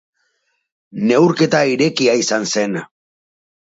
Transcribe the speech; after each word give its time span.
Neurketa 1.11 1.61
irekia 1.73 2.17
izan 2.23 2.49
zen. 2.55 2.81